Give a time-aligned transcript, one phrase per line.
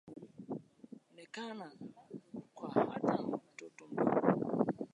[1.15, 1.67] nekana
[2.55, 4.65] kwa hata mtoto mdogo